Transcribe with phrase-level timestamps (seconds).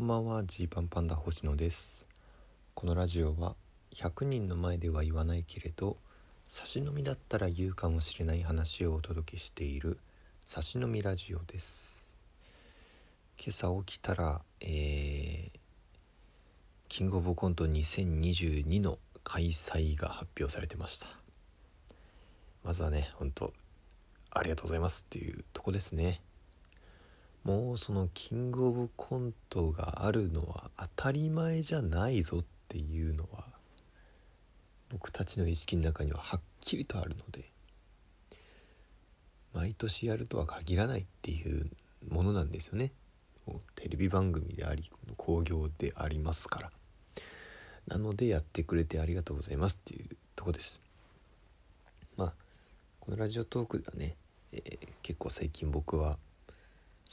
[0.00, 0.44] こんばんは。
[0.44, 2.06] ジーパンパンダ星野です。
[2.72, 3.54] このラジオは
[3.92, 5.98] 100人の前では言わないけれど
[6.48, 9.98] 差し飲みだったら言うかもしれない話をお届けしている
[10.46, 12.08] 差し飲みラジオです。
[13.38, 15.58] 今朝起きたらえー、
[16.88, 21.08] キングオブコント2022の開催が発表されてました。
[22.64, 23.52] まずはね本当
[24.30, 26.22] ありがとうございますっていうとこですね。
[27.44, 33.44] もうそのキングオブコントがあるのは当たり前じゃないぞっていうのは
[34.90, 37.50] 僕たちの意識の中にははっきりとあるので
[39.54, 41.70] 毎年やるとは限らないっていう
[42.08, 42.92] ものなんですよね。
[43.74, 46.70] テレビ番組であり興行でありますから。
[47.88, 50.80] なのでやってくれてありがとうございますっていうとこです。
[52.16, 52.34] まあ
[53.00, 54.16] このラジオトークではね、
[54.52, 56.18] えー、結構最近僕は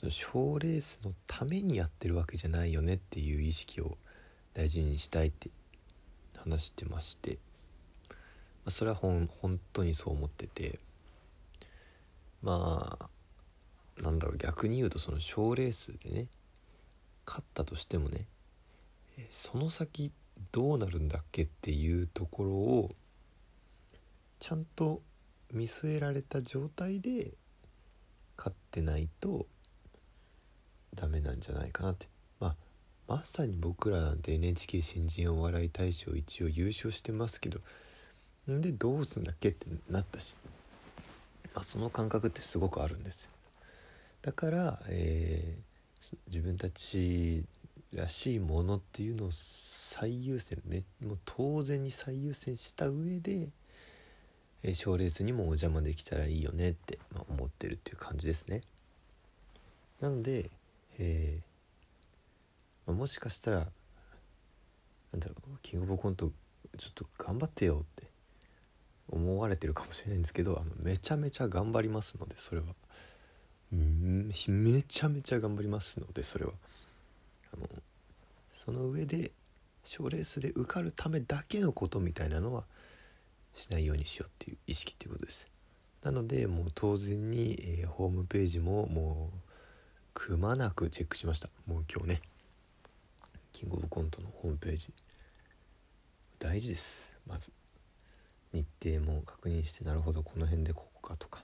[0.10, 3.98] 賞レースのためにやってるわけじゃないよねっていう意識を
[4.54, 5.50] 大事にしたいって
[6.38, 7.40] 話してまして、
[8.66, 9.30] ま、それは本
[9.74, 10.80] 当にそう思ってて。
[12.42, 13.10] まあ
[14.02, 16.28] なんだろう逆に言うとその賞レースでね
[17.26, 18.26] 勝ったとしてもね
[19.32, 20.12] その先
[20.52, 22.96] どうなるんだっけっていうところを
[24.40, 25.02] ちゃんと
[25.52, 27.32] 見据えられた状態で
[28.38, 29.48] 勝ってないと
[30.98, 32.08] ダメなんじゃないかなって。
[32.40, 32.56] まあ
[33.08, 37.60] まさに僕らなんて NHK 新人お笑い大賞一応優勝してますけど
[38.52, 40.34] んでどうすんだっけってなったし、
[41.54, 43.32] まあ、その感覚ってすごくあるんですよ。
[44.22, 47.46] だから、えー、自分たち
[47.94, 53.50] らしいものっていうのを最優先めもう当然に最優先した上で
[54.74, 58.62] 賞、えー、レースにもお邪魔できたらいいよねって、まあ、思ってるっていう感じですね。
[60.02, 60.52] なので、
[61.00, 63.58] えー、もしかしたら
[65.12, 66.32] なんだろうキングオブコント
[66.78, 68.10] ちょっと頑張ってよって
[69.10, 72.68] 思われてるかもしれないんですけどあのめちゃめちゃ頑張りますのでそれは。
[73.74, 76.54] うんめちゃめちゃ頑張りますのでそれは。
[77.54, 77.68] あの
[78.54, 79.32] その上で
[79.84, 82.66] 賞レースで受かるためだけのことみたいなのは
[83.54, 85.48] しないようにしようっていう意識っていうことです。
[86.04, 89.47] なのでもう当然に、えー、ホームページももう
[90.18, 91.48] くまなくチェックしました。
[91.68, 92.22] もう今日ね。
[93.54, 94.90] キングオブコントのホームページ。
[96.40, 97.06] 大事です。
[97.28, 97.52] まず。
[98.52, 101.44] 日程も確認してなるほどこの辺でここかとか。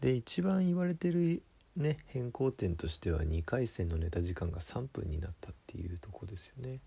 [0.00, 1.42] で一番言われてる
[1.74, 6.80] ね変更点としては2回戦のネタ時間が3分になったっていうとこですよね。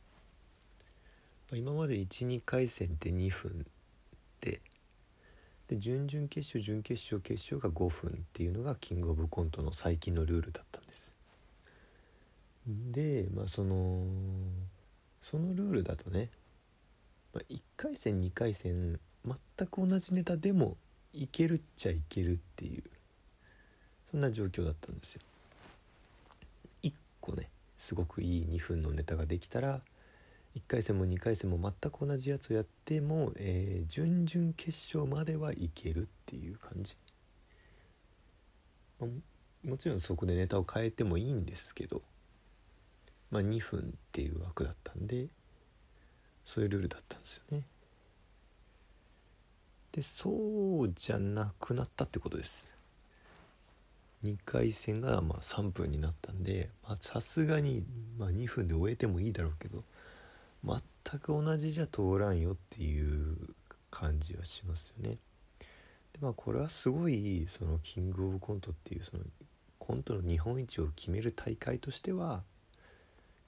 [1.54, 3.66] 今まで12回戦って2分。
[5.74, 11.14] で準々決勝準決勝決勝が5分っていうのがキングオブコントの最近のルールだったんです。
[12.68, 14.06] でまあその
[15.22, 16.30] そのルールだとね、
[17.34, 20.78] まあ、1回戦2回戦全く同じネタでも
[21.12, 22.84] いけるっちゃいけるっていう
[24.12, 25.22] そんな状況だったんですよ。
[26.84, 29.80] 1個ねすごくいい2分のネタができたら
[30.56, 36.96] 1回戦も2回戦も全く同じやつをやっても、えー、準々決勝まではいけるっていう感じ、
[39.00, 42.04] まあ、もちろんそこでネタを変えてもいいんですけど、
[43.32, 45.28] まあ、2分っていう枠だったんで
[46.46, 47.66] そういうルールだったんですよね。
[49.94, 52.74] でそうじゃなくなったってことです。
[54.24, 56.70] 2回戦がまあ3分になったんで
[57.02, 57.86] さすがに
[58.18, 59.84] まあ2分で終えてもいいだろうけど
[60.66, 63.36] 全く同じじゃ通らんよっていう
[63.92, 65.18] 感じはしますよね。
[66.14, 69.24] でまあこれはすごいそのキングオブコントっていうその
[69.80, 72.44] コントの日本一を決める大会としては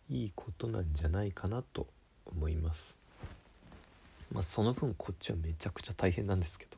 [0.09, 1.87] いいことなんじゃないかなと
[2.25, 2.97] 思います。
[4.31, 6.77] まあその分こっちはめちゃくちゃ大変なんですけど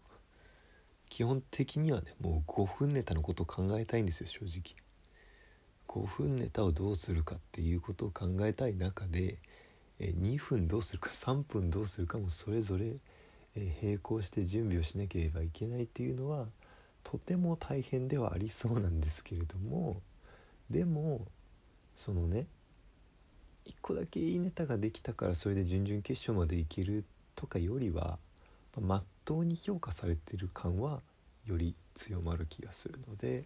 [1.10, 4.76] 基本的にはねもう5分ネタのことを考えたいんですよ正直。
[5.88, 9.40] 5分ネタをどうするかっていうことを考えたい中で
[10.00, 12.98] え2分どうするか3分どうするかもそれぞれ、
[13.56, 16.46] え並行して準備をしなければいけないっていうのは
[17.04, 20.02] とても大変ではありそうなんですけれども
[20.70, 21.26] でも
[21.96, 22.46] そのね
[23.66, 27.04] 1個だけいいネタができたからそれで準々決勝までいける
[27.36, 28.20] とかよりは
[28.80, 31.02] まっとうに評価されてる感は
[31.46, 33.46] より強まる気がするので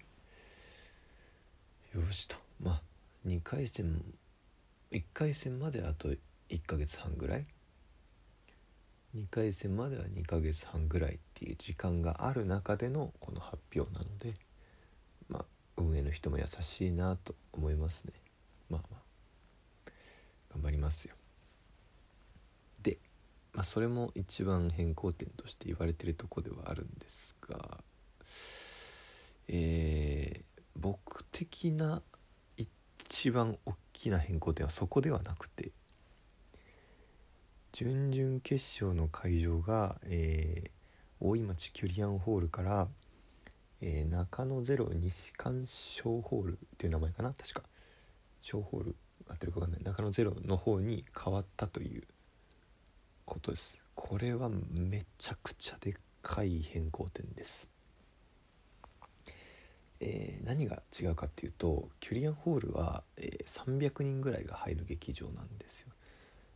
[1.95, 2.36] よしと。
[2.62, 2.81] まあ
[3.27, 4.04] 2回戦
[4.92, 6.09] 1回戦まであと
[6.51, 7.45] 1ヶ月半ぐらい
[9.15, 14.33] ？2回戦までは2ヶ月半ぐらいっていう時間がある中でのこの発表なので
[15.30, 15.45] まあ
[15.77, 18.13] 運営の人も優しいなと思いますね。
[18.69, 19.01] まあまあ。
[20.53, 21.15] 頑張りますよ。
[22.83, 22.97] で、
[23.54, 27.77] まあ、それも一番変更点として言われてるとこではあるんですが
[29.54, 32.01] えー、僕的な
[32.56, 35.71] 一番大きな変更点はそこではなくて
[37.83, 40.69] 準々決勝の会場が、えー、
[41.19, 42.88] 大井町キュリアンホールから、
[43.81, 47.63] えー、中野ゼロ西館小ホールっていう名前かな確か。
[48.44, 48.95] 小ホール
[49.28, 49.83] 合ってるか分かんない。
[49.83, 52.04] 中野ゼロの方に変わったという
[53.25, 53.80] ことです。
[53.95, 57.68] これはめちゃくちゃでっかい変更点です。
[60.01, 65.90] えー、何が違うかっていうとキュリアンホールは、えー、300人ぐらいが入る劇場なんですよ。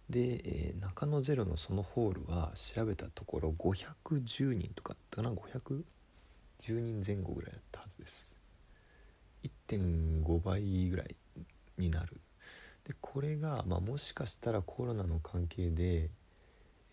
[0.10, 5.84] で、えー、中野ゼロのそのホールは調べたところ510人とかだな？510
[6.80, 8.30] 人前後ぐらいだったはずです。
[9.68, 11.16] 1.5倍ぐらい
[11.78, 12.22] になる。
[12.86, 16.12] でこれが、まあ、もしかしたらコロナの関係で、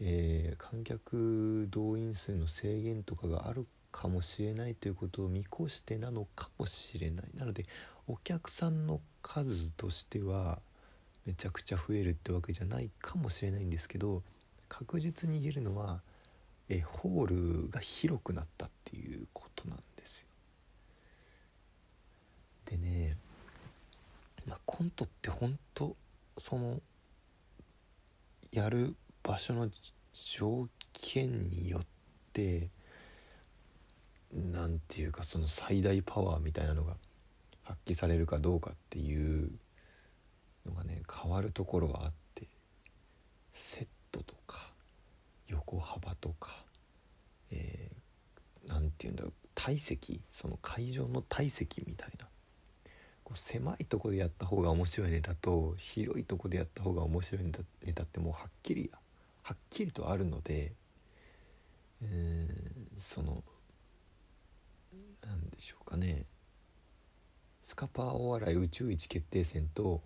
[0.00, 7.26] えー、観客動員数の制限とかがあるかもしれないということを見越してなのかもしれない。
[7.34, 7.66] なので
[8.08, 10.60] お客さんの数としては
[11.26, 14.22] めちゃくちゃ増えるってわけじゃないかもしれないんですけど
[14.69, 16.00] 確実に言えるのは
[16.69, 20.26] えホールが広くなったっていうことなんですよ。
[22.66, 23.16] でね、
[24.46, 25.94] まあ、コントって本当
[26.38, 26.80] その
[28.52, 29.69] やる場所の
[30.12, 31.86] 条件によっ
[32.32, 32.70] て
[34.32, 36.94] 何て言うかその最大パワーみたいなのが
[37.64, 39.50] 発揮されるかどうかっていう
[41.32, 42.46] わるところはあって
[43.55, 44.70] セットとか
[45.49, 46.64] 横幅とか
[47.50, 52.26] 何、えー、て言うんだろう体積その会場の体積みたいな。
[53.25, 58.90] こう狭いとこでやった方が面白いネタと広いとこでやった方が面白いネタネタってもうはっきり
[59.43, 60.73] はっきりとあるので、
[62.02, 63.43] えー、その
[65.25, 66.25] 何でしょうかね。
[67.62, 70.02] スカパーお笑い宇宙一決定戦と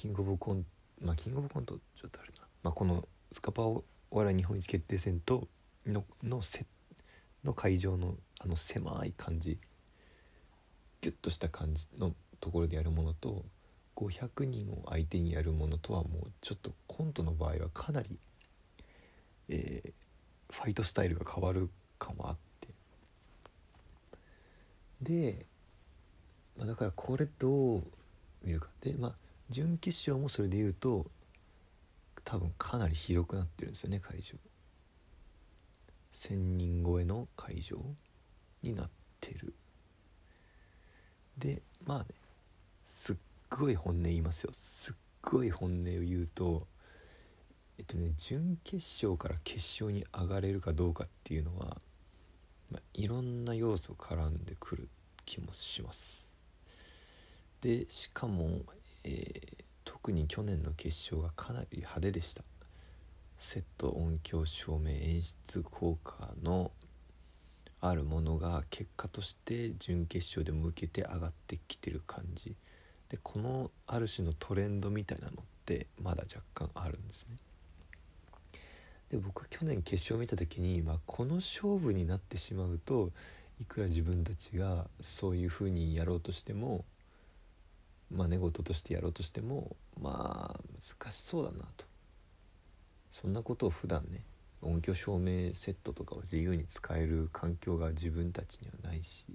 [0.00, 0.64] キングオブコン
[1.02, 5.46] まあキングオブコントちょっとあるな、まあ、このスカパーお笑い日本一決定戦と
[5.86, 6.64] ののせ
[7.44, 9.58] の会場のあの狭い感じ
[11.02, 13.44] ギュッとした感じのところでやるものと
[13.94, 18.18] 500人を相手にやるものとはもうちょっとコントの場合はかなり、
[19.50, 19.92] えー、
[20.54, 21.68] ファイトスタイルが変わる
[21.98, 22.68] かもあって。
[25.02, 25.44] で、
[26.56, 27.82] まあ、だからこれどう
[28.42, 28.70] 見るか。
[28.80, 31.06] でまあ準決勝もそれで言うと
[32.24, 34.34] 多分かなり広くなってるんですよね会場。
[36.14, 37.78] 1,000人超えの会場
[38.62, 39.54] になってる。
[41.38, 42.06] でまあね
[42.86, 43.16] すっ
[43.48, 44.50] ごい本音言いますよ。
[44.52, 46.66] すっごい本音を言うと
[47.78, 51.80] えっとね準決勝から決勝に上がれるかどうかっていうのは
[52.70, 54.88] まあ、いろんな要素絡んでくる
[55.26, 56.28] 気もします。
[57.60, 58.60] でしかも、
[60.02, 62.42] 特に去年の決勝がかなり派手でした。
[63.38, 66.70] セット音響照明演出効果の
[67.82, 72.54] あるものが結果として準決勝で向けて上がってきてる感じ。
[73.10, 75.34] でこのある種のトレンドみたいなのっ
[75.66, 77.36] てまだ若干あるんですね。
[79.10, 83.10] で僕去年決勝見た時に、まあ、この勝負になってしまうと
[83.60, 86.86] いくら自分たちがそういうふうにやろうとしても
[88.10, 90.60] まあ寝言としてやろうとしてもまあ
[91.00, 91.84] 難しそうだなと。
[93.10, 94.24] そんなことを普段ね
[94.62, 99.26] 音響照明セットとかを自由に使える環境が自分たちにはないし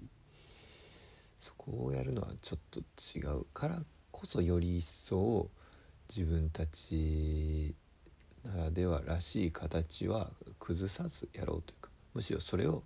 [1.40, 5.50] そこをやるのはちょっと違うからこそより一層
[6.10, 7.76] 自分たち
[8.44, 12.84] ならではらしい形は崩さずやろうというかむしろそれを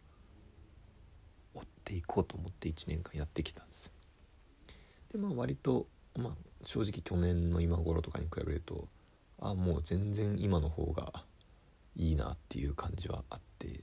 [1.54, 3.86] 追っていこうと思って1年間やってきたんです。
[3.86, 3.92] よ
[5.12, 8.88] でまあ割と、まあ、正直去年の今頃とかに比べると
[9.42, 11.24] あもう全然今の方が
[11.96, 13.82] いいなっていう感じはあって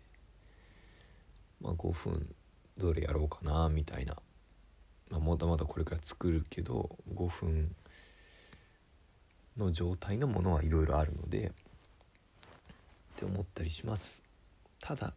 [1.61, 2.35] まあ5分
[2.79, 4.17] どれやろうかなみたいな、
[5.11, 7.75] まあ、まだまだこれから作るけど5分
[9.57, 11.53] の状態のものはいろいろあるのでっ
[13.17, 14.23] て思ったりします。
[14.79, 15.15] ただ、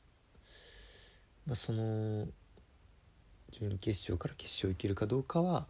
[1.46, 2.28] まあ、その
[3.52, 5.68] 準決勝から決勝いけるかどうかは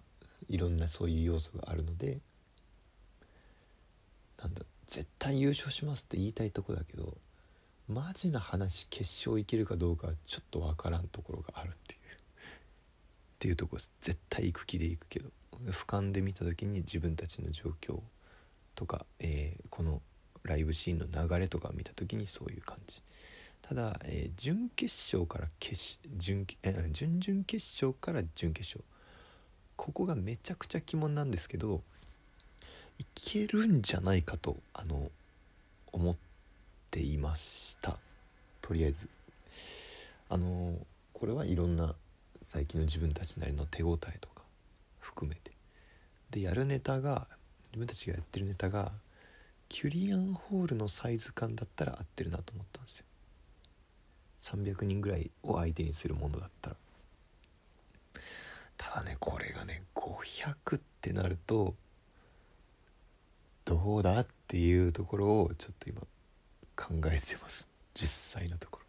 [0.48, 2.19] いろんなそういう要素があるので
[4.41, 7.17] なんだ絶対優勝しますって言いたいとこだけど
[7.88, 12.01] マジな話決勝いけるかどうかはちょっと分からんところがあるっていうっ
[13.39, 13.93] ていうとこです。
[14.01, 15.29] 絶対行く気で行くけど
[15.67, 18.00] 俯瞰で見た時に自分たちの状況
[18.75, 20.01] とか、えー、この
[20.43, 23.01] ライブシーンの流れとかを見た時にそういう感じ。
[23.62, 28.84] ただ、えー、準決勝から決準,、えー、準々決勝から準決勝
[29.79, 31.81] ここがめちゃくちゃ鬼門なんですけど
[33.00, 35.09] いけるんじゃないかとあの
[35.93, 36.15] 思っ
[36.91, 37.98] ていました。
[38.62, 39.07] とりあえず。
[40.27, 40.75] あの
[41.13, 41.95] これはいろんな
[42.43, 44.43] 最近の自分たちなりの手応えとか
[45.00, 45.53] 含めて。
[46.29, 47.27] でやるネタが
[47.71, 48.91] 自分たちがやってるネタが
[49.69, 53.05] キュリアンホールのサイズ感だったら合ってるなと思ったんですよ。
[54.41, 56.75] 300人ぐらいを相手にするものだったら。
[58.79, 61.75] ただねこれがね500ってなると
[63.65, 66.01] どうだっていうところをちょっと今
[66.75, 67.67] 考えてます。
[67.93, 68.86] 実際のところ。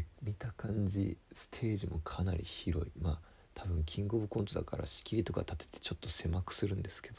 [0.00, 2.92] で見た感じステージもかなり広い。
[3.02, 3.18] まあ
[3.54, 7.16] 多分キングオブコントだから仕切りとか立ててちょっと狭くするんですけど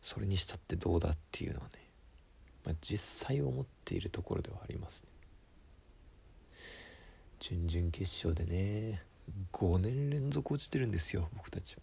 [0.00, 1.72] それにしたってどうだっていうのはね、
[2.64, 5.08] まあ、実際思っているところではありますね。
[7.40, 9.02] 準々決勝でね
[9.52, 11.76] 5年連続落ちてるんですよ僕たち。
[11.76, 11.82] は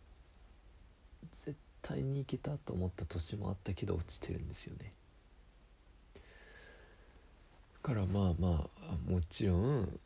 [1.46, 4.94] 絶対にいけたと思った年もあったけど落ちてるんですよね。
[6.16, 6.22] だ
[7.82, 10.00] からまあまあもちろん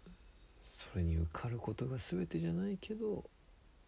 [0.64, 3.24] それに受かることが全てじゃないけど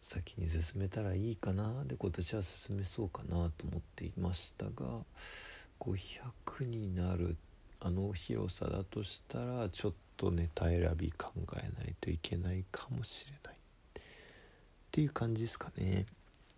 [0.01, 4.71] 先に進めたらいいかなで今年は進めそうかなと思っていましたが
[5.79, 7.37] 500になる
[7.79, 13.55] あの広さだとしたらちょっとネタ選び考えないといけないかもしれない。
[13.55, 14.01] っ
[14.91, 16.05] ていう感じですかね。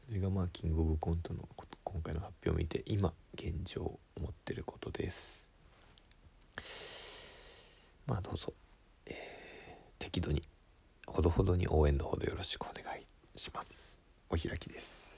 [0.08, 1.48] それがまあキングオブコントの
[1.84, 5.48] 今回の発表を見て今現状思ってることです。
[8.06, 8.54] まあどうぞ、
[9.06, 9.14] えー、
[9.98, 10.44] 適度に
[11.08, 13.98] ほどほどに応援のほどよろしくお願いします。
[14.30, 15.14] お開きです。